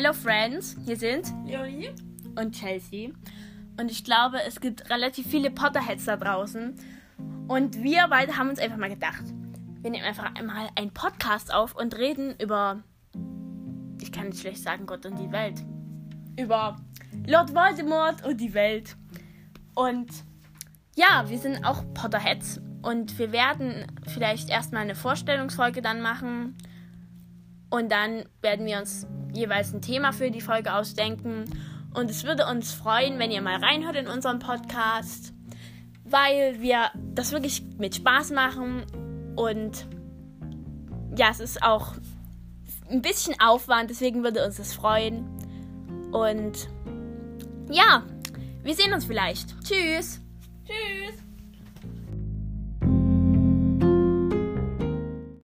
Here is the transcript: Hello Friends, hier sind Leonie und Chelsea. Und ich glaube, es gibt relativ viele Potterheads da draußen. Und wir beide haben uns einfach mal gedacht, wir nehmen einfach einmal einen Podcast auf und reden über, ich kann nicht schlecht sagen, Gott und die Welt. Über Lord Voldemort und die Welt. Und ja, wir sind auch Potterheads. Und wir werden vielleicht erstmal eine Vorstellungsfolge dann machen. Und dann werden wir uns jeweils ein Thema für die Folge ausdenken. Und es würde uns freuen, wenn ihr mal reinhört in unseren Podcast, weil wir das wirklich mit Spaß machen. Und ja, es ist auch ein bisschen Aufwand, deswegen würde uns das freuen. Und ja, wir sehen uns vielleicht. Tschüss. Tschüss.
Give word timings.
Hello 0.00 0.12
Friends, 0.12 0.76
hier 0.84 0.96
sind 0.96 1.26
Leonie 1.44 1.90
und 2.36 2.54
Chelsea. 2.54 3.10
Und 3.80 3.90
ich 3.90 4.04
glaube, 4.04 4.40
es 4.46 4.60
gibt 4.60 4.88
relativ 4.90 5.26
viele 5.26 5.50
Potterheads 5.50 6.04
da 6.04 6.16
draußen. 6.16 6.76
Und 7.48 7.82
wir 7.82 8.06
beide 8.08 8.36
haben 8.36 8.48
uns 8.48 8.60
einfach 8.60 8.76
mal 8.76 8.90
gedacht, 8.90 9.24
wir 9.82 9.90
nehmen 9.90 10.04
einfach 10.04 10.36
einmal 10.36 10.68
einen 10.76 10.94
Podcast 10.94 11.52
auf 11.52 11.74
und 11.74 11.98
reden 11.98 12.36
über, 12.38 12.84
ich 14.00 14.12
kann 14.12 14.28
nicht 14.28 14.38
schlecht 14.38 14.62
sagen, 14.62 14.86
Gott 14.86 15.04
und 15.04 15.18
die 15.18 15.32
Welt. 15.32 15.64
Über 16.38 16.76
Lord 17.26 17.52
Voldemort 17.52 18.24
und 18.24 18.40
die 18.40 18.54
Welt. 18.54 18.94
Und 19.74 20.12
ja, 20.94 21.28
wir 21.28 21.38
sind 21.38 21.64
auch 21.64 21.82
Potterheads. 21.94 22.60
Und 22.82 23.18
wir 23.18 23.32
werden 23.32 23.84
vielleicht 24.06 24.48
erstmal 24.48 24.82
eine 24.82 24.94
Vorstellungsfolge 24.94 25.82
dann 25.82 26.02
machen. 26.02 26.56
Und 27.68 27.90
dann 27.90 28.26
werden 28.42 28.64
wir 28.64 28.78
uns 28.78 29.04
jeweils 29.32 29.72
ein 29.72 29.82
Thema 29.82 30.12
für 30.12 30.30
die 30.30 30.40
Folge 30.40 30.74
ausdenken. 30.74 31.44
Und 31.94 32.10
es 32.10 32.24
würde 32.24 32.46
uns 32.46 32.72
freuen, 32.72 33.18
wenn 33.18 33.30
ihr 33.30 33.42
mal 33.42 33.56
reinhört 33.56 33.96
in 33.96 34.06
unseren 34.06 34.38
Podcast, 34.38 35.32
weil 36.04 36.60
wir 36.60 36.90
das 37.14 37.32
wirklich 37.32 37.62
mit 37.78 37.94
Spaß 37.96 38.30
machen. 38.32 38.84
Und 39.36 39.86
ja, 41.16 41.30
es 41.30 41.40
ist 41.40 41.62
auch 41.62 41.94
ein 42.90 43.02
bisschen 43.02 43.38
Aufwand, 43.40 43.90
deswegen 43.90 44.22
würde 44.22 44.44
uns 44.44 44.56
das 44.56 44.72
freuen. 44.74 45.26
Und 46.12 46.68
ja, 47.70 48.02
wir 48.62 48.74
sehen 48.74 48.92
uns 48.92 49.04
vielleicht. 49.04 49.54
Tschüss. 49.62 50.20
Tschüss. 50.64 51.27